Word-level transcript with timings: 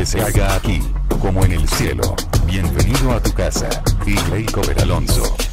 que 0.00 0.06
se 0.06 0.22
haga 0.22 0.54
aquí, 0.54 0.80
como 1.20 1.44
en 1.44 1.52
el 1.52 1.68
cielo. 1.68 2.16
Bienvenido 2.46 3.12
a 3.12 3.22
tu 3.22 3.34
casa. 3.34 3.68
DJ 4.06 4.46
Cover 4.46 4.80
Alonso. 4.80 5.49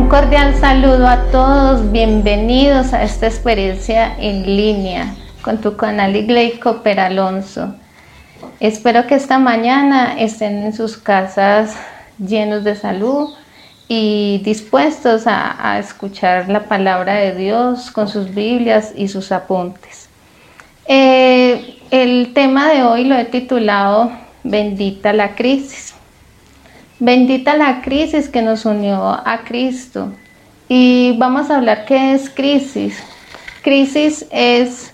Cordial 0.00 0.54
saludo 0.58 1.06
a 1.06 1.30
todos, 1.30 1.92
bienvenidos 1.92 2.94
a 2.94 3.02
esta 3.02 3.26
experiencia 3.26 4.16
en 4.18 4.44
línea 4.44 5.14
con 5.42 5.58
tu 5.58 5.76
canal 5.76 6.16
Igleico 6.16 6.82
Peralonso. 6.82 7.74
Espero 8.58 9.06
que 9.06 9.14
esta 9.14 9.38
mañana 9.38 10.18
estén 10.18 10.64
en 10.64 10.72
sus 10.72 10.96
casas 10.96 11.76
llenos 12.18 12.64
de 12.64 12.74
salud 12.74 13.34
y 13.86 14.40
dispuestos 14.44 15.26
a, 15.26 15.72
a 15.72 15.78
escuchar 15.78 16.48
la 16.48 16.64
palabra 16.64 17.14
de 17.14 17.34
Dios 17.34 17.90
con 17.90 18.08
sus 18.08 18.34
Biblias 18.34 18.92
y 18.96 19.08
sus 19.08 19.30
apuntes. 19.30 20.08
Eh, 20.86 21.78
el 21.90 22.32
tema 22.32 22.72
de 22.72 22.82
hoy 22.82 23.04
lo 23.04 23.14
he 23.14 23.24
titulado 23.26 24.10
Bendita 24.42 25.12
la 25.12 25.34
crisis. 25.34 25.91
Bendita 27.04 27.56
la 27.56 27.82
crisis 27.82 28.28
que 28.28 28.42
nos 28.42 28.64
unió 28.64 29.20
a 29.24 29.40
Cristo. 29.44 30.12
Y 30.68 31.16
vamos 31.18 31.50
a 31.50 31.56
hablar 31.56 31.84
qué 31.84 32.14
es 32.14 32.30
crisis. 32.30 33.02
Crisis 33.64 34.24
es, 34.30 34.92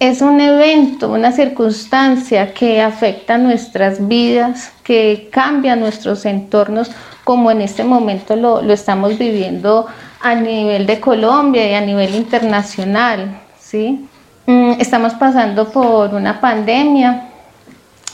es 0.00 0.20
un 0.20 0.40
evento, 0.40 1.12
una 1.12 1.30
circunstancia 1.30 2.52
que 2.52 2.82
afecta 2.82 3.38
nuestras 3.38 4.08
vidas, 4.08 4.72
que 4.82 5.28
cambia 5.30 5.76
nuestros 5.76 6.26
entornos, 6.26 6.90
como 7.22 7.52
en 7.52 7.60
este 7.60 7.84
momento 7.84 8.34
lo, 8.34 8.60
lo 8.60 8.72
estamos 8.72 9.16
viviendo 9.16 9.86
a 10.20 10.34
nivel 10.34 10.86
de 10.86 10.98
Colombia 10.98 11.70
y 11.70 11.74
a 11.74 11.82
nivel 11.82 12.16
internacional. 12.16 13.38
¿sí? 13.60 14.08
Mm, 14.46 14.72
estamos 14.80 15.14
pasando 15.14 15.70
por 15.70 16.14
una 16.14 16.40
pandemia. 16.40 17.28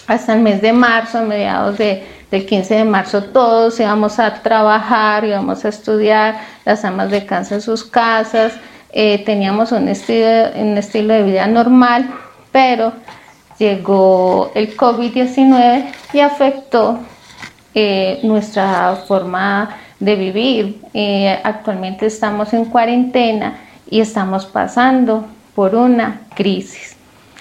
Hasta 0.07 0.35
el 0.35 0.41
mes 0.41 0.63
de 0.63 0.73
marzo, 0.73 1.19
a 1.19 1.23
mediados 1.23 1.77
de, 1.77 2.18
del 2.31 2.47
15 2.47 2.75
de 2.75 2.85
marzo, 2.85 3.25
todos 3.25 3.79
íbamos 3.81 4.19
a 4.19 4.43
trabajar, 4.43 5.25
íbamos 5.25 5.65
a 5.65 5.69
estudiar, 5.69 6.41
las 6.65 6.85
amas 6.85 7.11
de 7.11 7.25
casa 7.25 7.55
en 7.55 7.63
sus 7.63 7.85
casas, 7.85 8.53
eh, 8.91 9.23
teníamos 9.25 9.73
un 9.73 9.89
estilo, 9.89 10.51
un 10.57 10.77
estilo 10.77 11.15
de 11.15 11.23
vida 11.23 11.47
normal, 11.47 12.11
pero 12.53 12.93
llegó 13.59 14.51
el 14.55 14.77
COVID-19 14.77 15.85
y 16.13 16.21
afectó 16.21 17.01
eh, 17.75 18.21
nuestra 18.23 18.97
forma 19.07 19.77
de 20.01 20.17
vivir. 20.17 20.81
Eh, 20.95 21.39
actualmente 21.43 22.07
estamos 22.07 22.53
en 22.53 22.67
cuarentena 22.67 23.59
y 23.91 24.01
estamos 24.01 24.47
pasando 24.47 25.27
por 25.55 25.75
una 25.75 26.23
crisis. 26.35 26.97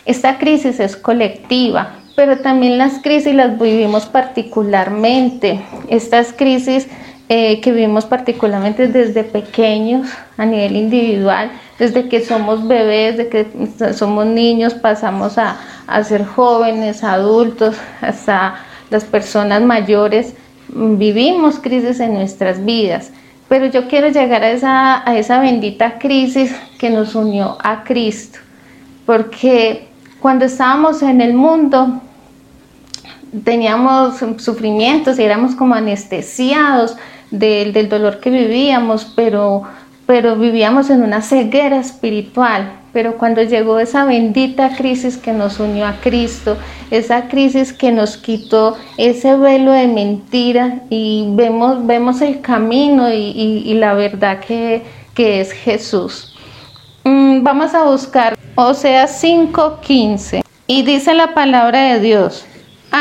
Esta 0.06 0.38
crisis 0.38 0.80
es 0.80 0.96
colectiva, 0.96 1.96
pero 2.18 2.40
también 2.40 2.80
las 2.80 2.98
crisis 3.04 3.36
las 3.36 3.60
vivimos 3.60 4.08
particularmente. 4.08 5.62
Estas 5.88 6.34
crisis 6.34 6.88
eh, 7.30 7.62
que 7.62 7.72
vivimos 7.72 8.06
particularmente 8.06 8.88
desde 8.88 9.24
pequeños 9.24 10.10
a 10.36 10.44
nivel 10.44 10.78
individual, 10.78 11.52
desde 11.78 12.10
que 12.10 12.26
somos 12.26 12.68
bebés, 12.68 13.18
desde 13.18 13.30
que 13.30 13.94
somos 13.94 14.26
niños, 14.26 14.74
pasamos 14.74 15.38
a, 15.38 15.60
a 15.86 16.04
ser 16.04 16.26
jóvenes, 16.26 17.04
adultos, 17.04 17.76
hasta 18.02 18.66
las 18.90 19.06
personas 19.06 19.62
mayores, 19.62 20.34
vivimos 20.70 21.60
crisis 21.60 22.00
en 22.00 22.16
nuestras 22.16 22.66
vidas. 22.66 23.12
Pero 23.48 23.68
yo 23.68 23.88
quiero 23.88 24.08
llegar 24.08 24.42
a 24.42 24.50
esa, 24.50 25.08
a 25.08 25.16
esa 25.16 25.40
bendita 25.40 26.00
crisis 26.00 26.52
que 26.80 26.90
nos 26.90 27.14
unió 27.14 27.60
a 27.64 27.84
Cristo. 27.84 28.40
Porque 29.06 29.88
cuando 30.20 30.46
estábamos 30.46 31.04
en 31.04 31.22
el 31.22 31.36
mundo, 31.36 32.02
teníamos 33.44 34.20
sufrimientos 34.38 35.20
y 35.20 35.24
éramos 35.24 35.56
como 35.56 35.76
anestesiados 35.76 36.98
del, 37.32 37.74
del 37.74 37.90
dolor 37.90 38.20
que 38.20 38.30
vivíamos, 38.30 39.06
pero, 39.16 39.64
pero 40.06 40.36
vivíamos 40.36 40.90
en 40.90 41.04
una 41.04 41.22
ceguera 41.22 41.78
espiritual. 41.80 42.72
Pero 42.94 43.18
cuando 43.18 43.44
llegó 43.44 43.80
esa 43.80 44.06
bendita 44.06 44.76
crisis 44.76 45.18
que 45.18 45.32
nos 45.32 45.60
unió 45.60 45.86
a 45.86 45.98
Cristo, 46.02 46.58
esa 46.90 47.28
crisis 47.28 47.72
que 47.72 47.92
nos 47.92 48.18
quitó 48.18 48.76
ese 48.98 49.36
velo 49.36 49.72
de 49.72 49.88
mentira 49.88 50.82
y 50.90 51.28
vemos, 51.32 51.86
vemos 51.86 52.22
el 52.22 52.42
camino 52.42 53.14
y, 53.14 53.74
la 53.76 53.94
verdad 53.94 54.40
que, 54.40 54.84
que 55.14 55.42
es 55.42 55.52
Jesús. 55.52 56.34
Mm, 57.04 57.44
vamos 57.44 57.74
a 57.74 57.84
buscar 57.84 58.38
Oseas 58.56 59.24
5:15 59.24 60.42
y 60.66 60.82
dice 60.82 61.14
la 61.14 61.36
palabra 61.36 61.94
de 61.94 62.00
Dios, 62.00 62.46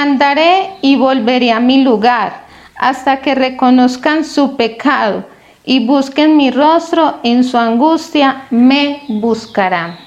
andaré 0.03 0.71
y 0.83 0.97
volveré 0.97 1.53
a 1.53 1.61
mi 1.61 1.83
lugar 1.83 2.45
hasta 2.77 3.21
que 3.21 3.35
reconozcan 3.35 4.25
su 4.25 4.57
pecado 4.57 5.25
y 5.65 5.85
busquen 5.87 6.37
mi 6.37 6.51
rostro, 6.51 7.19
en 7.25 7.43
su 7.43 7.59
angustia 7.59 8.47
me 8.51 9.03
buscarán. 9.09 9.99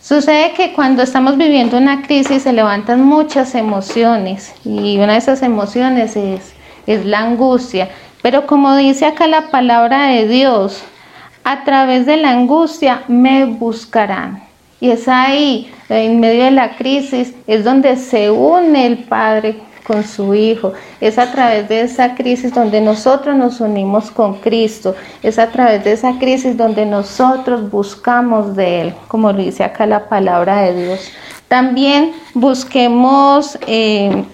Sucede 0.00 0.52
que 0.52 0.72
cuando 0.72 1.02
estamos 1.02 1.38
viviendo 1.38 1.78
una 1.78 2.02
crisis 2.02 2.42
se 2.42 2.52
levantan 2.52 3.02
muchas 3.02 3.54
emociones 3.54 4.52
y 4.64 4.98
una 4.98 5.12
de 5.12 5.18
esas 5.18 5.42
emociones 5.42 6.16
es, 6.16 6.54
es 6.86 7.06
la 7.06 7.20
angustia. 7.20 7.88
Pero 8.20 8.46
como 8.46 8.74
dice 8.74 9.06
acá 9.06 9.26
la 9.26 9.50
palabra 9.50 10.08
de 10.08 10.26
Dios, 10.26 10.82
a 11.44 11.64
través 11.64 12.06
de 12.06 12.16
la 12.16 12.30
angustia 12.30 13.04
me 13.06 13.44
buscarán. 13.44 14.42
Y 14.80 14.90
es 14.90 15.08
ahí, 15.08 15.72
en 15.88 16.20
medio 16.20 16.44
de 16.44 16.50
la 16.50 16.76
crisis, 16.76 17.32
es 17.46 17.64
donde 17.64 17.96
se 17.96 18.30
une 18.30 18.86
el 18.86 18.98
Padre 19.04 19.56
con 19.86 20.02
su 20.02 20.34
Hijo. 20.34 20.72
Es 21.00 21.18
a 21.18 21.30
través 21.30 21.68
de 21.68 21.82
esa 21.82 22.14
crisis 22.14 22.52
donde 22.52 22.80
nosotros 22.80 23.36
nos 23.36 23.60
unimos 23.60 24.10
con 24.10 24.40
Cristo. 24.40 24.94
Es 25.22 25.38
a 25.38 25.50
través 25.50 25.84
de 25.84 25.92
esa 25.92 26.18
crisis 26.18 26.56
donde 26.56 26.86
nosotros 26.86 27.70
buscamos 27.70 28.56
de 28.56 28.80
Él, 28.80 28.94
como 29.08 29.32
lo 29.32 29.38
dice 29.38 29.62
acá 29.62 29.86
la 29.86 30.08
palabra 30.08 30.62
de 30.62 30.84
Dios. 30.84 31.10
También 31.48 32.12
busquemos, 32.32 33.58
eh, 33.66 34.24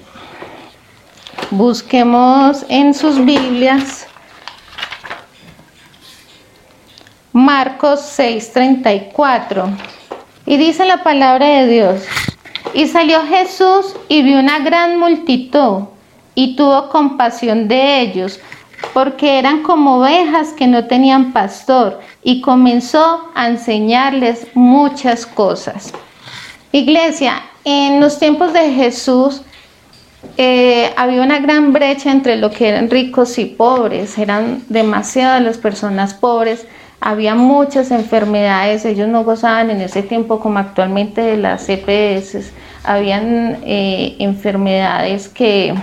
busquemos 1.50 2.64
en 2.68 2.94
sus 2.94 3.22
Biblias 3.24 4.06
Marcos 7.32 8.00
6:34. 8.00 9.68
Y 10.46 10.56
dice 10.56 10.84
la 10.84 11.02
palabra 11.02 11.46
de 11.46 11.66
Dios. 11.66 12.02
Y 12.74 12.86
salió 12.86 13.22
Jesús 13.26 13.96
y 14.08 14.22
vio 14.22 14.38
una 14.38 14.60
gran 14.60 14.98
multitud 14.98 15.84
y 16.34 16.56
tuvo 16.56 16.88
compasión 16.88 17.68
de 17.68 18.00
ellos, 18.00 18.40
porque 18.94 19.38
eran 19.38 19.62
como 19.62 19.98
ovejas 19.98 20.52
que 20.52 20.66
no 20.66 20.86
tenían 20.86 21.32
pastor, 21.32 22.00
y 22.22 22.40
comenzó 22.40 23.28
a 23.34 23.48
enseñarles 23.48 24.46
muchas 24.54 25.26
cosas. 25.26 25.92
Iglesia, 26.72 27.42
en 27.64 28.00
los 28.00 28.18
tiempos 28.18 28.52
de 28.52 28.72
Jesús 28.72 29.42
eh, 30.36 30.92
había 30.96 31.22
una 31.22 31.40
gran 31.40 31.72
brecha 31.72 32.10
entre 32.10 32.36
lo 32.36 32.50
que 32.50 32.68
eran 32.68 32.88
ricos 32.88 33.38
y 33.38 33.46
pobres, 33.46 34.16
eran 34.18 34.62
demasiadas 34.68 35.42
las 35.42 35.58
personas 35.58 36.14
pobres 36.14 36.66
había 37.00 37.34
muchas 37.34 37.90
enfermedades, 37.90 38.84
ellos 38.84 39.08
no 39.08 39.24
gozaban 39.24 39.70
en 39.70 39.80
ese 39.80 40.02
tiempo 40.02 40.38
como 40.40 40.58
actualmente 40.58 41.22
de 41.22 41.36
las 41.36 41.66
EPS, 41.68 42.52
habían 42.84 43.58
eh, 43.64 44.16
enfermedades 44.18 45.28
que, 45.28 45.74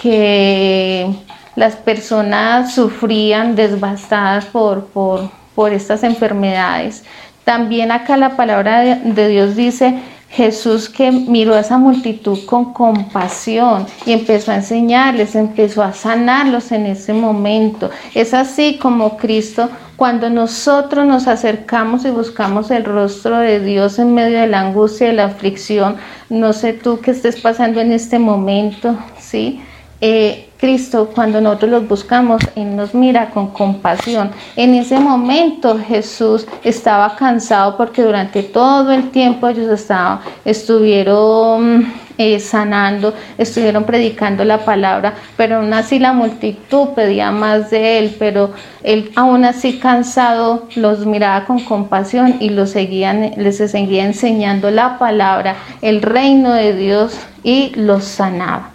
que 0.00 1.12
las 1.56 1.76
personas 1.76 2.74
sufrían 2.74 3.56
desbastadas 3.56 4.44
por, 4.46 4.86
por, 4.86 5.30
por 5.54 5.72
estas 5.72 6.04
enfermedades. 6.04 7.04
También 7.44 7.92
acá 7.92 8.16
la 8.16 8.36
palabra 8.36 8.82
de 8.82 9.28
Dios 9.28 9.56
dice, 9.56 10.00
Jesús 10.34 10.88
que 10.88 11.12
miró 11.12 11.54
a 11.54 11.60
esa 11.60 11.78
multitud 11.78 12.44
con 12.44 12.72
compasión 12.72 13.86
y 14.04 14.12
empezó 14.12 14.50
a 14.50 14.56
enseñarles, 14.56 15.36
empezó 15.36 15.82
a 15.82 15.92
sanarlos 15.92 16.72
en 16.72 16.86
ese 16.86 17.12
momento. 17.12 17.88
Es 18.14 18.34
así 18.34 18.76
como 18.78 19.16
Cristo, 19.16 19.70
cuando 19.94 20.30
nosotros 20.30 21.06
nos 21.06 21.28
acercamos 21.28 22.04
y 22.04 22.10
buscamos 22.10 22.72
el 22.72 22.84
rostro 22.84 23.38
de 23.38 23.60
Dios 23.60 24.00
en 24.00 24.12
medio 24.12 24.40
de 24.40 24.48
la 24.48 24.60
angustia 24.60 25.12
y 25.12 25.14
la 25.14 25.26
aflicción, 25.26 25.96
no 26.28 26.52
sé 26.52 26.72
tú 26.72 26.98
qué 27.00 27.12
estés 27.12 27.40
pasando 27.40 27.80
en 27.80 27.92
este 27.92 28.18
momento, 28.18 28.98
¿sí? 29.20 29.62
Eh, 30.06 30.50
Cristo, 30.58 31.10
cuando 31.14 31.40
nosotros 31.40 31.70
los 31.70 31.88
buscamos, 31.88 32.42
Él 32.56 32.76
nos 32.76 32.94
mira 32.94 33.30
con 33.30 33.48
compasión. 33.48 34.32
En 34.54 34.74
ese 34.74 35.00
momento 35.00 35.78
Jesús 35.78 36.46
estaba 36.62 37.16
cansado 37.16 37.78
porque 37.78 38.02
durante 38.02 38.42
todo 38.42 38.92
el 38.92 39.10
tiempo 39.10 39.48
ellos 39.48 39.70
estaban, 39.70 40.20
estuvieron 40.44 41.90
eh, 42.18 42.38
sanando, 42.38 43.14
estuvieron 43.38 43.84
predicando 43.84 44.44
la 44.44 44.58
palabra, 44.58 45.14
pero 45.38 45.56
aún 45.56 45.72
así 45.72 45.98
la 45.98 46.12
multitud 46.12 46.88
pedía 46.88 47.30
más 47.30 47.70
de 47.70 47.98
Él, 47.98 48.16
pero 48.18 48.50
Él 48.82 49.10
aún 49.16 49.46
así 49.46 49.78
cansado 49.78 50.68
los 50.76 51.06
miraba 51.06 51.46
con 51.46 51.60
compasión 51.60 52.36
y 52.40 52.50
les 52.50 52.72
seguía 52.72 54.04
enseñando 54.04 54.70
la 54.70 54.98
palabra, 54.98 55.56
el 55.80 56.02
reino 56.02 56.52
de 56.52 56.76
Dios 56.76 57.18
y 57.42 57.72
los 57.76 58.04
sanaba. 58.04 58.73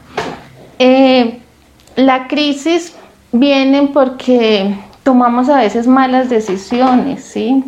Eh, 0.80 1.40
la 1.98 2.28
crisis 2.30 2.96
viene 3.34 3.90
porque 3.94 4.74
tomamos 5.04 5.50
a 5.50 5.58
veces 5.58 5.88
malas 5.88 6.30
decisiones, 6.30 7.24
¿sí? 7.24 7.64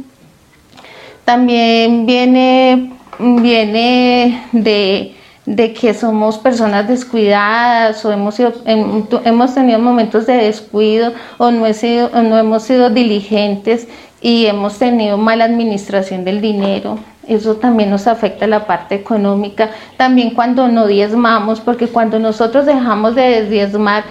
También 1.25 2.05
viene, 2.05 2.93
viene 3.19 4.43
de, 4.53 5.15
que 5.73 5.93
somos 5.93 6.37
personas 6.37 6.87
descuidadas 6.87 8.03
o 8.05 8.11
hemos, 8.11 8.37
hemos 8.39 9.53
tenido 9.53 9.79
momentos 9.79 10.25
de 10.25 10.33
descuido 10.33 11.13
o 11.37 11.51
no, 11.51 11.71
sido, 11.73 12.09
no 12.23 12.37
hemos 12.37 12.63
sido 12.63 12.89
diligentes 12.89 13.87
y 14.21 14.45
hemos 14.45 14.79
tenido 14.79 15.17
mala 15.17 15.45
administración 15.45 16.23
del 16.23 16.41
dinero. 16.41 16.97
Eso 17.27 17.55
también 17.55 17.89
nos 17.89 18.07
afecta 18.07 18.47
la 18.47 18.65
parte 18.65 18.95
económica. 18.95 19.69
También 19.97 20.31
cuando 20.31 20.67
no 20.67 20.87
diezmamos, 20.87 21.61
porque 21.61 21.87
cuando 21.87 22.19
nosotros 22.19 22.65
dejamos 22.65 23.15
de 23.15 23.47
diezmar, 23.47 24.03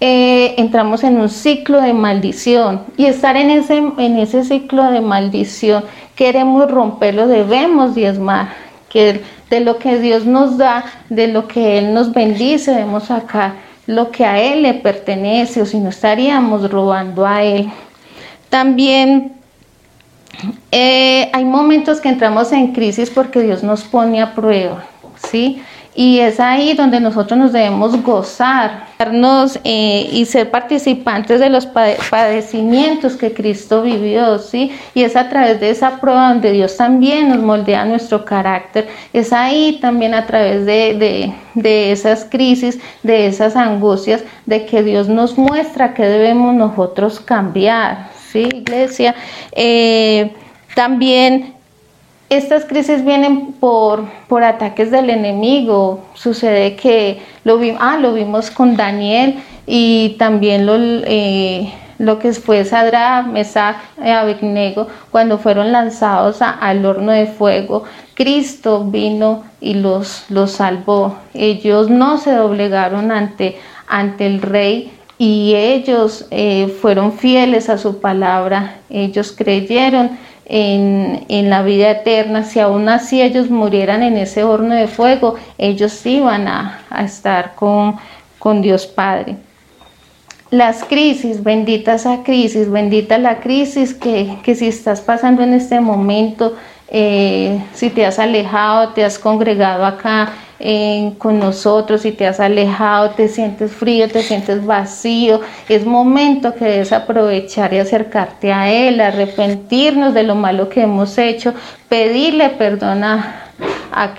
eh, 0.00 0.54
entramos 0.58 1.04
en 1.04 1.18
un 1.18 1.30
ciclo 1.30 1.80
de 1.80 1.94
maldición 1.94 2.82
y 2.98 3.06
estar 3.06 3.34
en 3.36 3.48
ese, 3.48 3.78
en 3.78 4.18
ese 4.18 4.44
ciclo 4.44 4.90
de 4.90 5.00
maldición 5.00 5.84
queremos 6.14 6.70
romperlo, 6.70 7.28
debemos 7.28 7.94
diezmar, 7.94 8.48
que 8.88 9.22
de 9.50 9.60
lo 9.60 9.78
que 9.78 9.98
Dios 9.98 10.24
nos 10.24 10.58
da, 10.58 10.84
de 11.08 11.28
lo 11.28 11.46
que 11.46 11.78
Él 11.78 11.94
nos 11.94 12.12
bendice, 12.12 12.72
debemos 12.72 13.04
sacar 13.04 13.54
lo 13.86 14.10
que 14.10 14.24
a 14.24 14.40
Él 14.40 14.62
le 14.62 14.74
pertenece 14.74 15.62
o 15.62 15.66
si 15.66 15.78
no 15.78 15.90
estaríamos 15.90 16.70
robando 16.70 17.24
a 17.26 17.42
Él. 17.42 17.70
También 18.48 19.35
eh, 20.70 21.30
hay 21.32 21.44
momentos 21.44 22.00
que 22.00 22.08
entramos 22.08 22.52
en 22.52 22.72
crisis 22.72 23.10
porque 23.10 23.40
Dios 23.40 23.62
nos 23.62 23.84
pone 23.84 24.20
a 24.20 24.34
prueba, 24.34 24.84
¿sí? 25.16 25.62
Y 25.96 26.18
es 26.18 26.40
ahí 26.40 26.74
donde 26.74 27.00
nosotros 27.00 27.38
nos 27.38 27.52
debemos 27.54 28.02
gozar 28.02 28.84
eh, 29.64 30.10
y 30.12 30.26
ser 30.26 30.50
participantes 30.50 31.40
de 31.40 31.48
los 31.48 31.66
padecimientos 31.66 33.16
que 33.16 33.32
Cristo 33.32 33.82
vivió, 33.82 34.38
¿sí? 34.38 34.72
Y 34.92 35.04
es 35.04 35.16
a 35.16 35.30
través 35.30 35.58
de 35.58 35.70
esa 35.70 35.98
prueba 35.98 36.28
donde 36.28 36.52
Dios 36.52 36.76
también 36.76 37.30
nos 37.30 37.38
moldea 37.38 37.86
nuestro 37.86 38.26
carácter. 38.26 38.88
Es 39.14 39.32
ahí 39.32 39.78
también 39.80 40.12
a 40.12 40.26
través 40.26 40.66
de, 40.66 41.32
esas 41.90 42.26
crisis, 42.26 42.78
de 43.02 43.26
esas 43.26 43.56
angustias, 43.56 44.22
de 44.44 44.66
que 44.66 44.82
Dios 44.82 45.08
nos 45.08 45.38
muestra 45.38 45.94
que 45.94 46.04
debemos 46.04 46.54
nosotros 46.54 47.20
cambiar, 47.20 48.10
¿sí, 48.30 48.48
iglesia? 48.52 49.14
Eh, 49.52 50.32
también 50.74 51.54
estas 52.28 52.64
crisis 52.64 53.04
vienen 53.04 53.52
por, 53.52 54.04
por 54.28 54.42
ataques 54.42 54.90
del 54.90 55.10
enemigo. 55.10 56.00
Sucede 56.14 56.76
que 56.76 57.20
lo, 57.44 57.60
ah, 57.78 57.98
lo 57.98 58.14
vimos 58.14 58.50
con 58.50 58.76
Daniel 58.76 59.40
y 59.66 60.16
también 60.18 60.66
lo, 60.66 60.74
eh, 60.76 61.72
lo 61.98 62.18
que 62.18 62.32
fue 62.32 62.64
Sadra, 62.64 63.22
Mesach 63.22 63.76
y 64.04 64.08
Abednego 64.08 64.88
cuando 65.10 65.38
fueron 65.38 65.72
lanzados 65.72 66.42
al 66.42 66.84
horno 66.84 67.12
de 67.12 67.26
fuego. 67.26 67.84
Cristo 68.14 68.84
vino 68.84 69.44
y 69.60 69.74
los, 69.74 70.24
los 70.28 70.52
salvó. 70.52 71.16
Ellos 71.32 71.90
no 71.90 72.18
se 72.18 72.32
doblegaron 72.32 73.12
ante, 73.12 73.58
ante 73.86 74.26
el 74.26 74.42
rey 74.42 74.92
y 75.18 75.54
ellos 75.54 76.26
eh, 76.30 76.74
fueron 76.80 77.12
fieles 77.12 77.68
a 77.68 77.78
su 77.78 78.00
palabra. 78.00 78.80
Ellos 78.90 79.32
creyeron 79.36 80.18
en, 80.44 81.50
la 81.50 81.62
vida 81.62 81.90
eterna, 81.90 82.44
si 82.44 82.60
aún 82.60 82.88
así 82.88 83.20
ellos 83.20 83.50
murieran 83.50 84.02
en 84.02 84.16
ese 84.16 84.44
horno 84.44 84.74
de 84.74 84.86
fuego, 84.86 85.34
ellos 85.58 86.04
iban 86.06 86.46
a, 86.48 86.80
estar 87.04 87.54
con, 87.54 87.96
con 88.38 88.62
Dios 88.62 88.86
Padre. 88.86 89.36
Las 90.50 90.84
crisis, 90.84 91.42
bendita 91.42 91.94
esa 91.94 92.22
crisis, 92.22 92.70
bendita 92.70 93.18
la 93.18 93.40
crisis 93.40 93.94
que, 93.94 94.36
que 94.44 94.54
si 94.54 94.68
estás 94.68 95.00
pasando 95.00 95.42
en 95.42 95.54
este 95.54 95.80
momento, 95.80 96.54
eh, 96.88 97.64
si 97.74 97.90
te 97.90 98.06
has 98.06 98.18
alejado, 98.18 98.90
te 98.90 99.04
has 99.04 99.18
congregado 99.18 99.84
acá 99.84 100.32
con 101.18 101.38
nosotros, 101.38 102.00
si 102.00 102.12
te 102.12 102.26
has 102.26 102.40
alejado, 102.40 103.10
te 103.10 103.28
sientes 103.28 103.72
frío, 103.72 104.08
te 104.08 104.22
sientes 104.22 104.64
vacío, 104.64 105.40
es 105.68 105.84
momento 105.84 106.54
que 106.54 106.64
debes 106.64 106.92
aprovechar 106.92 107.74
y 107.74 107.78
acercarte 107.78 108.52
a 108.52 108.72
Él, 108.72 109.00
arrepentirnos 109.00 110.14
de 110.14 110.22
lo 110.22 110.34
malo 110.34 110.68
que 110.70 110.82
hemos 110.82 111.18
hecho, 111.18 111.52
pedirle 111.88 112.48
perdón 112.50 113.04
a, 113.04 113.42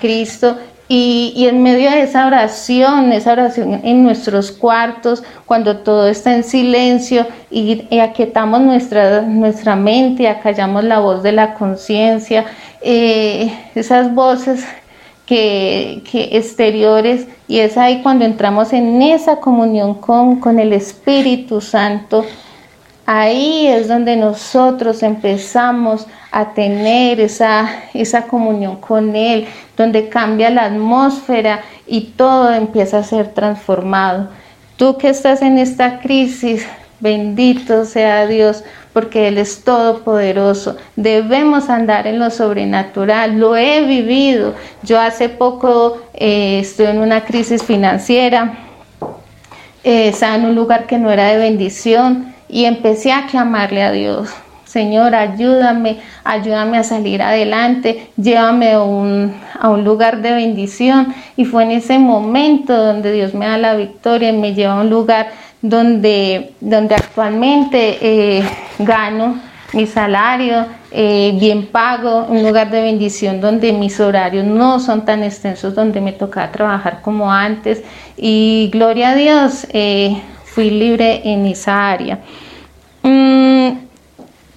Cristo 0.00 0.56
y, 0.90 1.46
en 1.46 1.62
medio 1.62 1.90
de 1.90 2.02
esa 2.02 2.26
oración, 2.26 3.12
esa 3.12 3.32
oración 3.32 3.80
en 3.84 4.02
nuestros 4.02 4.50
cuartos, 4.50 5.22
cuando 5.44 5.78
todo 5.78 6.08
está 6.08 6.34
en 6.34 6.44
silencio 6.44 7.26
y, 7.50 7.98
aquietamos 8.00 8.62
nuestra, 8.62 9.20
nuestra 9.20 9.76
mente, 9.76 10.28
acallamos 10.28 10.84
la 10.84 11.00
voz 11.00 11.22
de 11.22 11.32
la 11.32 11.54
conciencia, 11.54 12.46
eh, 12.80 13.52
esas 13.74 14.14
voces 14.14 14.64
que, 15.26 16.02
exteriores 16.32 17.28
y 17.46 17.58
es 17.58 17.76
ahí 17.76 18.00
cuando 18.02 18.24
entramos 18.24 18.72
en 18.72 19.02
esa 19.02 19.36
comunión 19.36 19.94
con, 19.94 20.40
con 20.40 20.58
el 20.58 20.72
Espíritu 20.72 21.60
Santo. 21.60 22.24
Ahí 23.10 23.66
es 23.66 23.88
donde 23.88 24.16
nosotros 24.16 25.02
empezamos 25.02 26.06
a 26.30 26.52
tener 26.52 27.20
esa, 27.20 27.84
esa 27.94 28.24
comunión 28.24 28.76
con 28.76 29.16
Él, 29.16 29.46
donde 29.78 30.10
cambia 30.10 30.50
la 30.50 30.66
atmósfera 30.66 31.62
y 31.86 32.12
todo 32.18 32.52
empieza 32.52 32.98
a 32.98 33.02
ser 33.02 33.28
transformado. 33.28 34.28
Tú 34.76 34.98
que 34.98 35.08
estás 35.08 35.40
en 35.40 35.56
esta 35.56 36.00
crisis, 36.00 36.66
bendito 37.00 37.86
sea 37.86 38.26
Dios, 38.26 38.62
porque 38.92 39.28
Él 39.28 39.38
es 39.38 39.64
todopoderoso. 39.64 40.76
Debemos 40.94 41.70
andar 41.70 42.06
en 42.06 42.18
lo 42.18 42.28
sobrenatural. 42.28 43.38
Lo 43.38 43.56
he 43.56 43.86
vivido. 43.86 44.52
Yo 44.82 45.00
hace 45.00 45.30
poco 45.30 45.96
eh, 46.12 46.58
estoy 46.60 46.88
en 46.88 46.98
una 46.98 47.24
crisis 47.24 47.62
financiera. 47.62 48.52
Eh, 49.82 50.08
estaba 50.08 50.36
en 50.36 50.44
un 50.44 50.54
lugar 50.54 50.86
que 50.86 50.98
no 50.98 51.10
era 51.10 51.28
de 51.28 51.38
bendición 51.38 52.36
y 52.48 52.64
empecé 52.64 53.12
a 53.12 53.26
clamarle 53.26 53.82
a 53.82 53.92
Dios. 53.92 54.28
Señor, 54.64 55.14
ayúdame, 55.14 55.98
ayúdame 56.24 56.76
a 56.76 56.84
salir 56.84 57.22
adelante, 57.22 58.10
llévame 58.16 58.72
a 58.72 58.82
un, 58.82 59.34
a 59.58 59.70
un, 59.70 59.82
lugar 59.82 60.20
de 60.20 60.32
bendición. 60.32 61.14
Y 61.36 61.46
fue 61.46 61.62
en 61.62 61.70
ese 61.70 61.98
momento 61.98 62.76
donde 62.76 63.12
Dios 63.12 63.32
me 63.32 63.46
da 63.46 63.56
la 63.56 63.74
victoria 63.76 64.28
y 64.28 64.36
me 64.36 64.52
lleva 64.52 64.74
a 64.74 64.80
un 64.82 64.90
lugar 64.90 65.28
donde, 65.62 66.52
donde 66.60 66.94
actualmente 66.94 67.98
eh, 68.00 68.44
gano 68.78 69.40
mi 69.72 69.86
salario 69.86 70.66
eh, 70.90 71.36
bien 71.38 71.66
pago, 71.66 72.24
un 72.28 72.42
lugar 72.42 72.70
de 72.70 72.80
bendición 72.80 73.40
donde 73.40 73.72
mis 73.72 74.00
horarios 74.00 74.46
no 74.46 74.80
son 74.80 75.04
tan 75.04 75.22
extensos, 75.22 75.74
donde 75.74 76.00
me 76.00 76.12
tocaba 76.12 76.50
trabajar 76.50 77.00
como 77.02 77.30
antes 77.30 77.82
y 78.16 78.70
gloria 78.72 79.10
a 79.10 79.14
Dios, 79.14 79.66
eh, 79.70 80.22
fui 80.58 80.70
libre 80.70 81.20
en 81.22 81.46
esa 81.46 81.88
área. 81.88 82.18
Mm, 83.04 83.78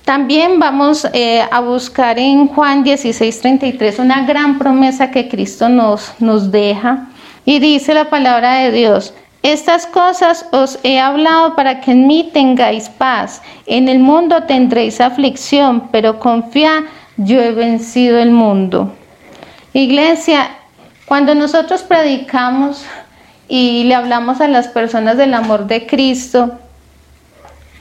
también 0.04 0.60
vamos 0.60 1.06
a 1.06 1.60
buscar 1.60 2.18
en 2.18 2.48
Juan 2.48 2.84
16:33 2.84 4.00
una 4.00 4.26
gran 4.26 4.58
promesa 4.58 5.12
que 5.12 5.30
Cristo 5.30 5.70
nos, 5.70 6.12
nos 6.18 6.52
deja 6.52 7.10
y 7.46 7.60
dice 7.60 7.94
la 7.94 8.10
palabra 8.10 8.56
de 8.56 8.72
Dios. 8.72 9.14
Estas 9.44 9.86
cosas 9.86 10.48
os 10.52 10.80
he 10.82 11.00
hablado 11.00 11.56
para 11.56 11.82
que 11.82 11.92
en 11.92 12.08
mí 12.08 12.32
tengáis 12.34 12.90
paz. 12.90 13.44
En 13.68 13.88
el 13.88 14.00
mundo 14.00 14.42
tendréis 14.48 15.00
aflicción, 15.00 15.90
pero 15.92 16.18
confía, 16.18 16.86
yo 17.18 17.40
he 17.40 17.52
vencido 17.52 18.18
el 18.18 18.32
mundo. 18.32 18.92
Iglesia, 19.74 20.50
cuando 21.06 21.36
nosotros 21.36 21.84
predicamos 21.84 22.88
y 23.54 23.84
le 23.84 23.96
hablamos 23.96 24.40
a 24.40 24.48
las 24.48 24.70
personas 24.70 25.18
del 25.18 25.34
amor 25.34 25.68
de 25.68 25.86
Cristo, 25.86 26.58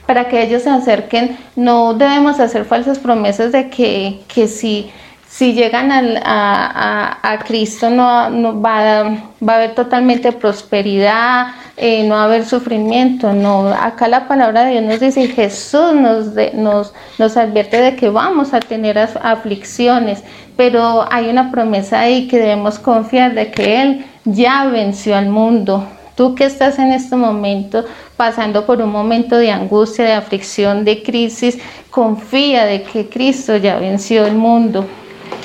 para 0.05 0.27
que 0.27 0.43
ellos 0.43 0.63
se 0.63 0.69
acerquen, 0.69 1.37
no 1.55 1.93
debemos 1.93 2.41
hacer 2.41 2.65
falsas 2.65 2.99
promesas 2.99 3.53
de 3.53 3.69
que, 3.69 4.19
que 4.27 4.49
si 4.49 4.91
si 5.29 5.53
llegan 5.53 5.89
a, 5.93 7.39
Cristo 7.47 7.89
no, 7.89 8.29
no 8.29 8.61
va, 8.61 8.99
a, 8.99 9.03
va, 9.41 9.53
a 9.53 9.55
haber 9.55 9.75
totalmente 9.75 10.33
prosperidad, 10.33 11.47
eh, 11.77 12.03
no 12.03 12.15
va 12.15 12.23
a 12.23 12.25
haber 12.25 12.45
sufrimiento, 12.45 13.31
no. 13.31 13.69
Acá 13.69 14.09
la 14.09 14.27
palabra 14.27 14.65
de 14.65 14.71
Dios 14.71 14.83
nos 14.83 14.99
dice, 14.99 15.29
Jesús 15.29 15.93
nos, 15.93 16.33
nos, 16.53 16.93
nos 17.17 17.37
advierte 17.37 17.81
de 17.81 17.95
que 17.95 18.09
vamos 18.09 18.53
a 18.53 18.59
tener 18.59 18.97
aflicciones, 18.99 20.21
pero 20.57 21.07
hay 21.09 21.29
una 21.29 21.49
promesa 21.49 22.01
ahí 22.01 22.27
que 22.27 22.37
debemos 22.37 22.77
confiar 22.77 23.33
de 23.33 23.51
que 23.51 23.81
Él 23.81 24.05
ya 24.25 24.65
venció 24.65 25.15
al 25.15 25.29
mundo. 25.29 25.87
Tú 26.15 26.35
que 26.35 26.45
estás 26.45 26.77
en 26.77 26.91
este 26.91 27.15
momento 27.15 27.85
pasando 28.17 28.65
por 28.65 28.81
un 28.81 28.91
momento 28.91 29.37
de 29.37 29.51
angustia, 29.51 30.05
de 30.05 30.13
aflicción, 30.13 30.85
de 30.85 31.01
crisis, 31.01 31.57
confía 31.89 32.65
de 32.65 32.83
que 32.83 33.09
Cristo 33.09 33.57
ya 33.57 33.77
venció 33.77 34.25
el 34.25 34.35
mundo. 34.35 34.85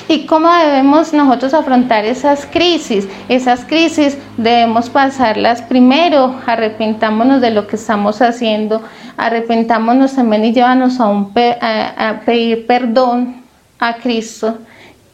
¿Y 0.09 0.25
cómo 0.25 0.53
debemos 0.53 1.11
nosotros 1.11 1.53
afrontar 1.53 2.05
esas 2.05 2.45
crisis? 2.45 3.07
Esas 3.27 3.65
crisis 3.65 4.17
debemos 4.37 4.89
pasarlas 4.89 5.61
primero, 5.61 6.35
arrepentámonos 6.45 7.41
de 7.41 7.51
lo 7.51 7.67
que 7.67 7.75
estamos 7.75 8.21
haciendo, 8.21 8.81
arrepentámonos 9.17 10.15
también 10.15 10.45
y 10.45 10.53
llévanos 10.53 10.99
a, 10.99 11.07
un 11.07 11.33
a 11.35 12.21
pedir 12.25 12.65
perdón 12.67 13.41
a 13.79 13.95
Cristo 13.95 14.57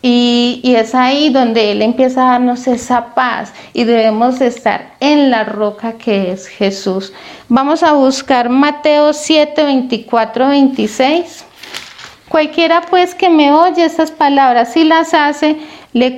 y, 0.05 0.75
es 0.75 0.93
ahí 0.93 1.29
donde 1.29 1.71
Él 1.71 1.81
empieza 1.81 2.27
a 2.27 2.31
darnos 2.33 2.67
esa 2.67 3.15
paz 3.15 3.53
y 3.73 3.85
debemos 3.85 4.41
estar 4.41 4.95
en 4.99 5.31
la 5.31 5.45
roca 5.45 5.93
que 5.93 6.33
es 6.33 6.47
Jesús. 6.47 7.13
Vamos 7.47 7.83
a 7.83 7.93
buscar 7.93 8.49
Mateo 8.49 9.13
7, 9.13 9.63
24, 9.63 10.49
26. 10.49 11.45
Cualquiera 12.27 12.81
pues 12.81 13.15
que 13.15 13.29
me 13.29 13.53
oye 13.53 13.85
estas 13.85 14.11
palabras 14.11 14.75
y 14.75 14.83
las 14.83 15.13
hace, 15.13 15.55
le 15.93 16.17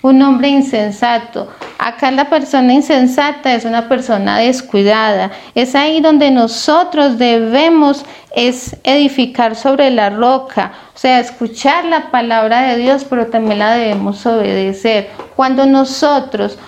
Un 0.00 0.22
hombre 0.22 0.48
insensato. 0.48 1.48
Acá 1.78 2.10
la 2.12 2.30
persona 2.30 2.72
insensata 2.72 3.54
es 3.54 3.64
una 3.64 3.88
persona 3.88 4.38
descuidada. 4.38 5.32
Es 5.54 5.74
ahí 5.74 6.00
donde 6.00 6.30
nosotros 6.30 7.18
debemos 7.18 8.04
es 8.34 8.76
edificar 8.84 9.56
sobre 9.56 9.90
la 9.90 10.10
roca, 10.10 10.72
o 10.94 10.98
sea, 10.98 11.18
escuchar 11.18 11.84
la 11.84 12.10
palabra 12.10 12.62
de 12.62 12.76
Dios, 12.76 13.04
pero 13.08 13.26
también 13.26 13.58
la 13.58 13.72
debemos 13.72 14.24
obedecer. 14.26 15.10
Cuando 15.34 15.66
nosotros 15.66 16.58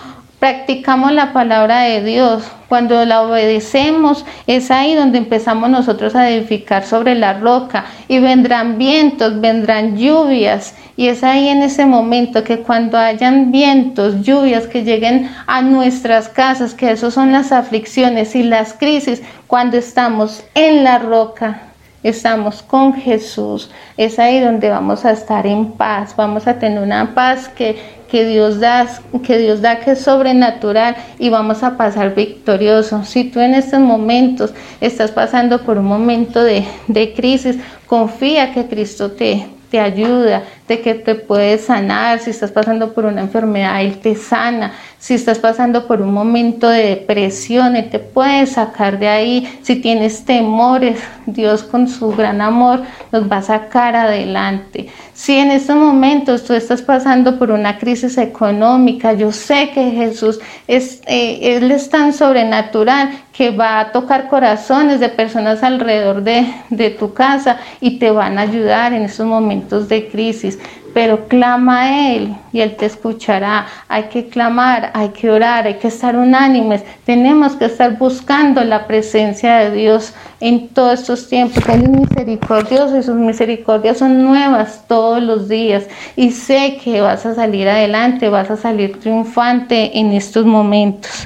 practicamos 0.41 1.11
la 1.11 1.33
palabra 1.33 1.81
de 1.81 2.03
Dios, 2.03 2.43
cuando 2.67 3.05
la 3.05 3.21
obedecemos, 3.21 4.25
es 4.47 4.71
ahí 4.71 4.95
donde 4.95 5.19
empezamos 5.19 5.69
nosotros 5.69 6.15
a 6.15 6.31
edificar 6.31 6.83
sobre 6.83 7.13
la 7.13 7.33
roca. 7.33 7.85
Y 8.07 8.17
vendrán 8.17 8.79
vientos, 8.79 9.39
vendrán 9.39 9.97
lluvias. 9.97 10.73
Y 10.97 11.09
es 11.09 11.23
ahí 11.23 11.47
en 11.47 11.61
ese 11.61 11.85
momento 11.85 12.43
que 12.43 12.61
cuando 12.61 12.97
hayan 12.97 13.51
vientos, 13.51 14.23
lluvias 14.23 14.65
que 14.65 14.83
lleguen 14.83 15.29
a 15.45 15.61
nuestras 15.61 16.27
casas, 16.27 16.73
que 16.73 16.89
eso 16.89 17.11
son 17.11 17.31
las 17.31 17.51
aflicciones 17.51 18.35
y 18.35 18.41
las 18.41 18.73
crisis, 18.73 19.21
cuando 19.45 19.77
estamos 19.77 20.43
en 20.55 20.83
la 20.83 20.97
roca, 20.97 21.70
estamos 22.03 22.61
con 22.61 22.93
Jesús, 22.93 23.69
es 23.97 24.19
ahí 24.19 24.39
donde 24.39 24.69
vamos 24.69 25.05
a 25.05 25.11
estar 25.11 25.45
en 25.45 25.71
paz, 25.73 26.15
vamos 26.15 26.47
a 26.47 26.57
tener 26.57 26.81
una 26.81 27.13
paz 27.13 27.47
que, 27.47 27.77
que 28.09 28.25
Dios 28.25 28.59
da, 28.59 28.87
que 29.23 29.37
Dios 29.37 29.61
da 29.61 29.79
que 29.79 29.91
es 29.91 30.01
sobrenatural 30.01 30.95
y 31.19 31.29
vamos 31.29 31.63
a 31.63 31.77
pasar 31.77 32.15
victorioso. 32.15 33.03
Si 33.03 33.25
tú 33.25 33.39
en 33.39 33.55
estos 33.55 33.79
momentos 33.79 34.53
estás 34.79 35.11
pasando 35.11 35.61
por 35.61 35.77
un 35.77 35.85
momento 35.85 36.43
de, 36.43 36.65
de 36.87 37.13
crisis, 37.13 37.57
confía 37.87 38.53
que 38.53 38.67
Cristo 38.67 39.11
te, 39.11 39.47
te 39.69 39.79
ayuda, 39.79 40.43
de 40.67 40.81
que 40.81 40.93
te 40.95 41.15
puede 41.15 41.57
sanar, 41.57 42.19
si 42.19 42.29
estás 42.29 42.51
pasando 42.51 42.93
por 42.93 43.05
una 43.05 43.21
enfermedad, 43.21 43.81
Él 43.81 43.97
te 43.97 44.15
sana, 44.15 44.73
si 44.99 45.15
estás 45.15 45.39
pasando 45.39 45.87
por 45.87 46.01
un 46.01 46.13
momento 46.13 46.69
de 46.69 46.85
depresión, 46.85 47.75
Él 47.75 47.89
te 47.89 47.99
puede 47.99 48.45
sacar 48.45 48.99
de 48.99 49.07
ahí, 49.07 49.59
si 49.63 49.75
tienes 49.77 50.23
temores, 50.25 50.99
Dios 51.25 51.63
con 51.63 51.87
su 51.87 52.11
gran 52.11 52.39
amor 52.41 52.81
nos 53.11 53.29
va 53.29 53.37
a 53.37 53.41
sacar 53.41 53.95
adelante. 53.95 54.87
Si 55.13 55.35
en 55.35 55.51
estos 55.51 55.75
momentos 55.75 56.45
tú 56.45 56.53
estás 56.53 56.81
pasando 56.81 57.37
por 57.37 57.51
una 57.51 57.77
crisis 57.77 58.17
económica, 58.17 59.13
yo 59.13 59.31
sé 59.31 59.71
que 59.73 59.91
Jesús 59.91 60.39
es, 60.67 61.01
eh, 61.05 61.57
Él 61.57 61.71
es 61.71 61.89
tan 61.89 62.13
sobrenatural 62.13 63.11
que 63.33 63.51
va 63.51 63.79
a 63.79 63.91
tocar 63.91 64.27
corazones 64.27 64.99
de 64.99 65.09
personas 65.09 65.63
alrededor 65.63 66.23
de, 66.23 66.45
de 66.69 66.89
tu 66.91 67.13
casa 67.13 67.57
y 67.79 67.97
te 67.97 68.11
van 68.11 68.37
a 68.37 68.41
ayudar 68.41 68.93
en 68.93 69.03
estos 69.03 69.25
momentos 69.25 69.89
de 69.89 70.07
crisis 70.09 70.59
pero 70.93 71.27
clama 71.27 71.81
a 71.81 72.13
Él 72.13 72.35
y 72.51 72.59
Él 72.61 72.75
te 72.75 72.85
escuchará. 72.85 73.67
Hay 73.87 74.03
que 74.03 74.27
clamar, 74.27 74.91
hay 74.93 75.09
que 75.09 75.29
orar, 75.29 75.65
hay 75.65 75.75
que 75.75 75.87
estar 75.87 76.15
unánimes. 76.15 76.83
Tenemos 77.05 77.55
que 77.55 77.65
estar 77.65 77.97
buscando 77.97 78.63
la 78.63 78.87
presencia 78.87 79.57
de 79.57 79.71
Dios 79.71 80.13
en 80.39 80.69
todos 80.69 81.01
estos 81.01 81.29
tiempos. 81.29 81.63
Él 81.69 81.83
es 81.83 81.89
misericordioso 81.89 82.97
y 82.97 83.03
sus 83.03 83.15
misericordias 83.15 83.99
son 83.99 84.23
nuevas 84.23 84.83
todos 84.87 85.21
los 85.21 85.47
días. 85.47 85.85
Y 86.15 86.31
sé 86.31 86.79
que 86.83 87.01
vas 87.01 87.25
a 87.25 87.35
salir 87.35 87.69
adelante, 87.69 88.29
vas 88.29 88.51
a 88.51 88.57
salir 88.57 88.99
triunfante 88.99 89.97
en 89.97 90.11
estos 90.11 90.45
momentos. 90.45 91.25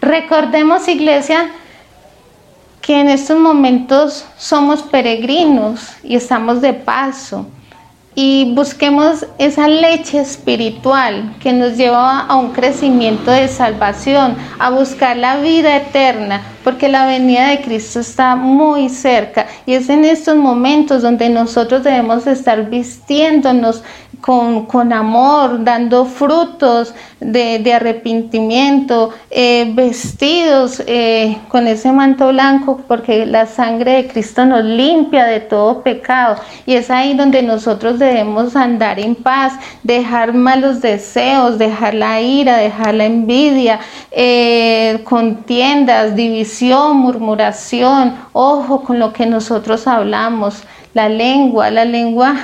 Recordemos, 0.00 0.88
iglesia, 0.88 1.50
que 2.80 3.00
en 3.00 3.08
estos 3.08 3.38
momentos 3.38 4.24
somos 4.36 4.82
peregrinos 4.82 5.96
y 6.02 6.16
estamos 6.16 6.60
de 6.60 6.72
paso 6.72 7.46
y 8.14 8.52
busquemos 8.54 9.24
esa 9.38 9.68
leche 9.68 10.18
espiritual 10.18 11.36
que 11.40 11.52
nos 11.52 11.76
lleva 11.76 12.20
a 12.20 12.36
un 12.36 12.50
crecimiento 12.50 13.30
de 13.30 13.46
salvación, 13.46 14.34
a 14.58 14.70
buscar 14.70 15.16
la 15.16 15.36
vida 15.36 15.76
eterna, 15.76 16.42
porque 16.64 16.88
la 16.88 17.06
venida 17.06 17.48
de 17.48 17.60
Cristo 17.62 18.00
está 18.00 18.34
muy 18.34 18.88
cerca. 18.88 19.46
Y 19.64 19.74
es 19.74 19.88
en 19.88 20.04
estos 20.04 20.36
momentos 20.36 21.02
donde 21.02 21.28
nosotros 21.28 21.84
debemos 21.84 22.26
estar 22.26 22.68
vistiéndonos 22.68 23.84
con, 24.20 24.92
amor, 24.92 25.64
dando 25.64 26.04
frutos 26.04 26.94
de, 27.20 27.72
arrepentimiento, 27.72 29.10
eh, 29.30 29.70
vestidos 29.74 30.82
eh, 30.86 31.38
con 31.48 31.66
ese 31.66 31.90
manto 31.92 32.28
blanco, 32.28 32.82
porque 32.86 33.24
la 33.24 33.46
sangre 33.46 33.92
de 33.92 34.08
Cristo 34.08 34.44
nos 34.44 34.64
limpia 34.64 35.24
de 35.24 35.40
todo 35.40 35.82
pecado. 35.82 36.36
Y 36.66 36.74
es 36.74 36.90
ahí 36.90 37.14
donde 37.14 37.42
nosotros 37.42 37.98
debemos 37.98 38.56
andar 38.56 39.00
en 39.00 39.14
paz, 39.14 39.54
dejar 39.82 40.34
malos 40.34 40.80
deseos, 40.80 41.58
dejar 41.58 41.94
la 41.94 42.20
ira, 42.20 42.56
dejar 42.58 42.94
la 42.94 43.06
envidia, 43.06 43.80
eh, 44.10 45.00
contiendas, 45.04 46.14
división, 46.14 46.98
murmuración. 46.98 48.14
Ojo 48.32 48.82
con 48.82 48.98
lo 48.98 49.12
que 49.12 49.26
nosotros 49.26 49.86
hablamos. 49.86 50.62
La 50.92 51.08
lengua, 51.08 51.70
la 51.70 51.84
lengua 51.84 52.34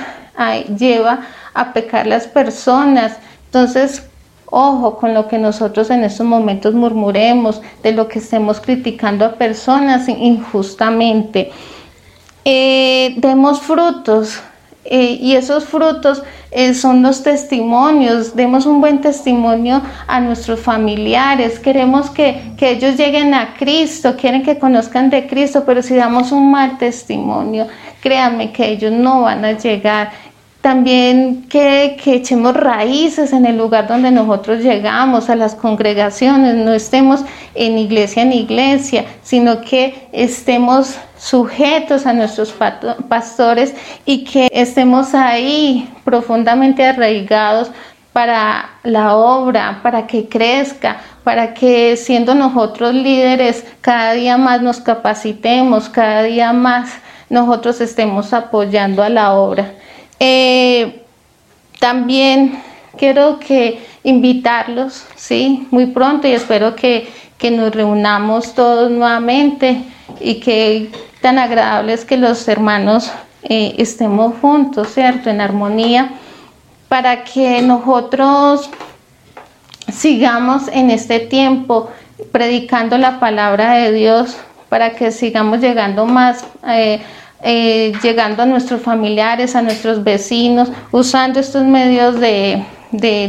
lleva 0.77 1.19
a 1.57 1.73
pecar 1.73 2.07
las 2.07 2.27
personas. 2.27 3.17
Entonces, 3.45 4.03
ojo 4.45 4.97
con 4.97 5.13
lo 5.13 5.27
que 5.27 5.37
nosotros 5.37 5.89
en 5.89 6.03
estos 6.03 6.25
momentos 6.25 6.73
murmuremos, 6.73 7.61
de 7.83 7.91
lo 7.91 8.07
que 8.07 8.19
estemos 8.19 8.59
criticando 8.59 9.25
a 9.25 9.33
personas 9.33 10.07
injustamente. 10.07 11.51
Eh, 12.45 13.15
demos 13.17 13.59
frutos. 13.59 14.39
Eh, 14.89 15.17
y 15.19 15.35
esos 15.35 15.65
frutos 15.65 16.23
eh, 16.49 16.73
son 16.73 17.03
los 17.03 17.21
testimonios, 17.21 18.37
demos 18.37 18.65
un 18.65 18.79
buen 18.79 19.01
testimonio 19.01 19.81
a 20.07 20.21
nuestros 20.21 20.61
familiares, 20.61 21.59
queremos 21.59 22.09
que, 22.09 22.53
que, 22.55 22.71
ellos 22.71 22.95
lleguen 22.95 23.33
a 23.33 23.53
Cristo, 23.55 24.15
quieren 24.15 24.43
que 24.43 24.57
conozcan 24.57 25.09
de 25.09 25.27
Cristo, 25.27 25.63
pero 25.65 25.81
si 25.81 25.93
damos 25.93 26.31
un 26.31 26.49
mal 26.49 26.77
testimonio, 26.77 27.67
créanme 27.99 28.53
que 28.53 28.69
ellos 28.69 28.93
no 28.93 29.23
van 29.23 29.43
a 29.43 29.57
llegar 29.57 30.11
también 30.67 31.43
que, 31.47 31.97
echemos 32.07 32.53
raíces 32.53 33.31
en 33.31 33.45
el 33.45 33.57
lugar 33.57 33.87
donde 33.87 34.11
nosotros 34.11 34.59
llegamos, 34.59 35.29
a 35.29 35.37
las 35.37 35.55
congregaciones, 35.55 36.55
no 36.55 36.73
estemos 36.73 37.21
en 37.55 37.77
iglesia 37.77 38.23
en 38.23 38.33
iglesia, 38.33 39.05
sino 39.23 39.61
que 39.61 40.09
estemos 40.11 40.97
sujetos 41.17 42.05
a 42.05 42.11
nuestros 42.11 42.53
pastores 43.07 43.75
y 44.05 44.25
que 44.25 44.49
estemos 44.51 45.15
ahí 45.15 45.89
profundamente 46.03 46.83
arraigados 46.83 47.71
para 48.11 48.69
la 48.83 49.15
obra, 49.15 49.79
para 49.81 50.05
que 50.05 50.27
crezca, 50.27 50.97
para 51.23 51.53
que 51.53 51.95
siendo 51.95 52.35
nosotros 52.35 52.93
líderes 52.93 53.63
cada 53.79 54.11
día 54.11 54.35
más 54.35 54.61
nos 54.61 54.81
capacitemos, 54.81 55.87
cada 55.87 56.23
día 56.23 56.51
más 56.51 56.89
nosotros 57.29 57.79
estemos 57.79 58.33
apoyando 58.33 59.01
a 59.01 59.07
la 59.07 59.33
obra. 59.33 59.76
Eh, 60.19 61.03
también 61.79 62.61
quiero 62.97 63.39
que 63.39 63.85
invitarlos, 64.03 65.05
sí, 65.15 65.67
muy 65.71 65.87
pronto 65.87 66.27
y 66.27 66.31
espero 66.31 66.75
que, 66.75 67.09
nos 67.51 67.73
reunamos 67.73 68.55
todos 68.55 68.89
nuevamente 68.89 69.83
y 70.19 70.39
que 70.39 70.91
tan 71.21 71.37
agradable 71.37 71.93
es 71.93 72.03
que 72.03 72.17
los 72.17 72.47
hermanos 72.47 73.11
eh, 73.43 73.75
estemos 73.77 74.33
juntos, 74.41 74.89
¿cierto? 74.93 75.29
En 75.29 75.39
armonía, 75.39 76.11
para 76.89 77.23
que 77.23 77.61
nosotros 77.61 78.69
sigamos 79.93 80.67
en 80.69 80.89
este 80.89 81.19
tiempo 81.19 81.89
predicando 82.31 82.97
la 82.97 83.19
palabra 83.19 83.73
de 83.73 83.91
Dios 83.91 84.35
para 84.69 84.91
que 84.91 85.11
sigamos 85.11 85.59
llegando 85.59 86.05
más, 86.05 86.45
eh, 86.67 87.01
eh, 87.43 87.93
llegando 88.01 88.41
a 88.41 88.45
nuestros 88.47 88.81
familiares, 88.81 89.55
a 89.55 89.61
nuestros 89.61 90.03
vecinos, 90.03 90.71
usando 90.91 91.39
estos 91.39 91.63
medios 91.65 92.19
de, 92.19 92.63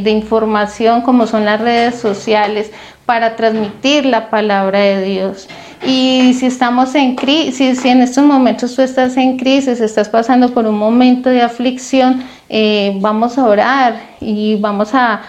información 0.06 1.02
como 1.02 1.26
son 1.26 1.44
las 1.44 1.60
redes 1.60 1.96
sociales 1.96 2.70
para 3.04 3.36
transmitir 3.36 4.06
la 4.06 4.30
palabra 4.30 4.78
de 4.78 5.04
Dios. 5.04 5.48
Y 5.86 6.34
si 6.34 6.46
estamos 6.46 6.94
en 6.94 7.16
crisis, 7.16 7.80
si 7.80 7.88
en 7.88 8.00
estos 8.00 8.24
momentos 8.24 8.74
tú 8.74 8.82
estás 8.82 9.16
en 9.18 9.36
crisis, 9.36 9.80
estás 9.80 10.08
pasando 10.08 10.54
por 10.54 10.66
un 10.66 10.78
momento 10.78 11.28
de 11.28 11.42
aflicción, 11.42 12.24
eh, 12.48 12.96
vamos 13.00 13.36
a 13.36 13.46
orar 13.46 14.00
y 14.20 14.56
vamos 14.56 14.94
a 14.94 15.20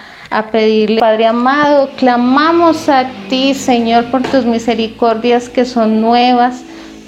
pedirle, 0.52 1.02
Padre 1.02 1.26
amado, 1.26 1.90
clamamos 1.98 2.88
a 2.88 3.10
ti, 3.30 3.54
Señor, 3.54 4.06
por 4.06 4.22
tus 4.24 4.46
misericordias 4.46 5.50
que 5.50 5.66
son 5.66 6.00
nuevas 6.00 6.64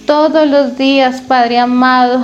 todos 0.06 0.48
los 0.48 0.78
días, 0.78 1.22
Padre 1.22 1.60
amado. 1.60 2.24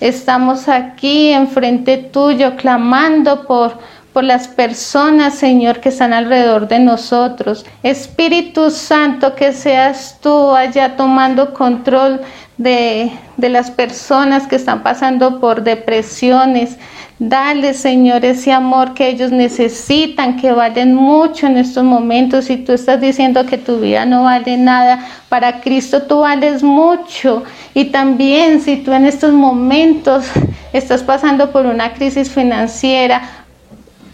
Estamos 0.00 0.68
aquí 0.68 1.30
enfrente 1.30 1.96
tuyo, 1.96 2.56
clamando 2.56 3.46
por 3.46 3.78
por 4.14 4.22
las 4.22 4.46
personas, 4.46 5.34
Señor, 5.34 5.80
que 5.80 5.88
están 5.88 6.12
alrededor 6.12 6.68
de 6.68 6.78
nosotros. 6.78 7.66
Espíritu 7.82 8.70
Santo, 8.70 9.34
que 9.34 9.52
seas 9.52 10.18
tú 10.22 10.54
allá 10.54 10.96
tomando 10.96 11.52
control 11.52 12.20
de, 12.56 13.10
de 13.36 13.48
las 13.48 13.72
personas 13.72 14.46
que 14.46 14.54
están 14.54 14.84
pasando 14.84 15.40
por 15.40 15.64
depresiones. 15.64 16.78
Dale, 17.18 17.74
Señor, 17.74 18.24
ese 18.24 18.50
amor 18.50 18.92
que 18.92 19.08
ellos 19.08 19.30
necesitan, 19.30 20.36
que 20.36 20.50
valen 20.50 20.94
mucho 20.94 21.46
en 21.46 21.56
estos 21.56 21.84
momentos. 21.84 22.46
Si 22.46 22.56
tú 22.56 22.72
estás 22.72 23.00
diciendo 23.00 23.46
que 23.46 23.56
tu 23.56 23.78
vida 23.78 24.04
no 24.04 24.24
vale 24.24 24.56
nada, 24.56 25.06
para 25.28 25.60
Cristo 25.60 26.02
tú 26.02 26.20
vales 26.20 26.62
mucho. 26.62 27.44
Y 27.72 27.86
también 27.86 28.60
si 28.60 28.78
tú 28.78 28.92
en 28.92 29.06
estos 29.06 29.32
momentos 29.32 30.26
estás 30.72 31.02
pasando 31.04 31.52
por 31.52 31.66
una 31.66 31.92
crisis 31.92 32.28
financiera, 32.28 33.22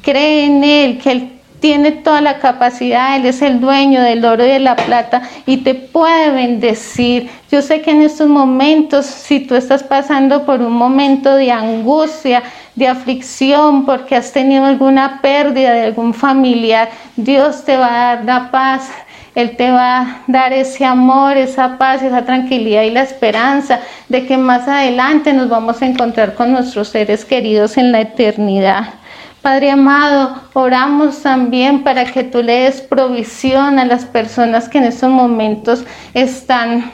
Cree 0.03 0.47
en 0.47 0.65
Él, 0.65 0.99
que 0.99 1.13
Él 1.13 1.40
tiene 1.61 1.93
toda 1.93 2.21
la 2.21 2.39
capacidad, 2.39 3.17
Él 3.17 3.27
es 3.27 3.43
el 3.43 3.61
dueño 3.61 4.01
del 4.01 4.25
oro 4.25 4.45
y 4.45 4.49
de 4.49 4.59
la 4.59 4.77
plata 4.77 5.23
y 5.47 5.59
te 5.59 5.75
puede 5.75 6.31
bendecir. 6.31 7.31
Yo 7.51 7.63
sé 7.63 7.83
que 7.83 7.91
en 7.91 8.03
estos 8.03 8.29
momentos, 8.29 9.07
si 9.07 9.41
tú 9.41 9.55
estás 9.55 9.83
pasando 9.83 10.45
por 10.47 10.61
un 10.63 10.73
momento 10.73 11.37
de 11.37 11.53
angustia, 11.53 12.43
de 12.75 12.89
aflicción, 12.89 13.85
porque 13.85 14.17
has 14.17 14.33
tenido 14.33 14.65
alguna 14.65 15.21
pérdida 15.21 15.73
de 15.73 15.85
algún 15.85 16.15
familiar, 16.15 16.89
Dios 17.17 17.65
te 17.65 17.77
va 17.77 17.87
a 17.87 18.17
dar 18.17 18.25
la 18.25 18.51
paz. 18.51 18.91
Él 19.35 19.57
te 19.57 19.71
va 19.71 20.01
a 20.01 20.23
dar 20.27 20.53
ese 20.53 20.85
amor, 20.85 21.37
esa 21.37 21.79
paz, 21.79 22.03
esa 22.03 22.25
tranquilidad 22.25 22.83
y 22.83 22.91
la 22.91 23.03
esperanza 23.03 23.81
de 24.09 24.27
que 24.27 24.37
más 24.37 24.67
adelante 24.67 25.33
nos 25.33 25.49
vamos 25.49 25.81
a 25.81 25.87
encontrar 25.87 26.35
con 26.35 26.51
nuestros 26.51 26.89
seres 26.89 27.25
queridos 27.25 27.77
en 27.77 27.93
la 27.93 28.01
eternidad. 28.01 29.00
Padre 29.43 29.71
amado, 29.71 30.35
oramos 30.53 31.23
también 31.23 31.83
para 31.83 32.05
que 32.05 32.25
tú 32.25 32.43
le 32.43 32.65
des 32.65 32.83
provisión 32.83 33.79
a 33.79 33.87
las 33.87 34.05
personas 34.05 34.69
que 34.69 34.79
en 34.79 34.85
estos 34.85 35.09
momentos 35.09 35.85
están 36.13 36.93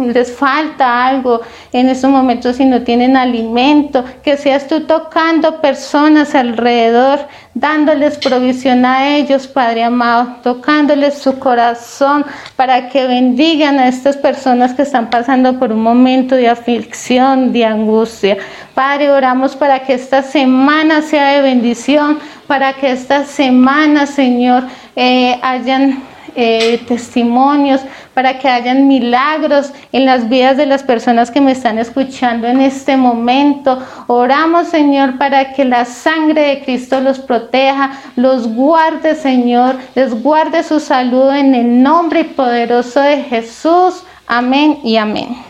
les 0.00 0.32
falta 0.32 1.06
algo 1.06 1.40
en 1.72 1.88
estos 1.88 2.10
momentos 2.10 2.56
si 2.56 2.64
no 2.64 2.82
tienen 2.82 3.16
alimento, 3.16 4.04
que 4.22 4.36
seas 4.36 4.66
tú 4.66 4.80
tocando 4.86 5.60
personas 5.60 6.34
alrededor, 6.34 7.20
dándoles 7.54 8.18
provisión 8.18 8.84
a 8.84 9.16
ellos, 9.16 9.46
Padre 9.46 9.84
amado, 9.84 10.36
tocándoles 10.42 11.18
su 11.18 11.38
corazón 11.38 12.24
para 12.56 12.88
que 12.88 13.06
bendigan 13.06 13.78
a 13.78 13.88
estas 13.88 14.16
personas 14.16 14.74
que 14.74 14.82
están 14.82 15.10
pasando 15.10 15.58
por 15.58 15.72
un 15.72 15.82
momento 15.82 16.34
de 16.34 16.48
aflicción, 16.48 17.52
de 17.52 17.64
angustia. 17.64 18.38
Padre, 18.74 19.10
oramos 19.10 19.56
para 19.56 19.80
que 19.80 19.94
esta 19.94 20.22
semana 20.22 21.02
sea 21.02 21.32
de 21.32 21.42
bendición, 21.42 22.18
para 22.46 22.72
que 22.72 22.90
esta 22.90 23.24
semana, 23.24 24.06
Señor, 24.06 24.64
eh, 24.96 25.38
hayan 25.42 26.09
eh, 26.34 26.80
testimonios, 26.86 27.80
para 28.14 28.38
que 28.38 28.48
hayan 28.48 28.88
milagros 28.88 29.72
en 29.92 30.04
las 30.06 30.28
vidas 30.28 30.56
de 30.56 30.66
las 30.66 30.82
personas 30.82 31.30
que 31.30 31.40
me 31.40 31.52
están 31.52 31.78
escuchando 31.78 32.46
en 32.46 32.60
este 32.60 32.96
momento. 32.96 33.82
Oramos, 34.06 34.68
Señor, 34.68 35.18
para 35.18 35.52
que 35.52 35.64
la 35.64 35.84
sangre 35.84 36.42
de 36.42 36.64
Cristo 36.64 37.00
los 37.00 37.18
proteja, 37.18 37.92
los 38.16 38.48
guarde, 38.48 39.14
Señor, 39.14 39.76
les 39.94 40.14
guarde 40.22 40.62
su 40.62 40.80
salud 40.80 41.30
en 41.32 41.54
el 41.54 41.82
nombre 41.82 42.24
poderoso 42.24 43.00
de 43.00 43.22
Jesús. 43.22 44.02
Amén 44.26 44.78
y 44.84 44.96
amén. 44.96 45.49